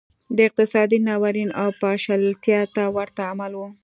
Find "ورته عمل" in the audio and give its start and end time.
2.95-3.53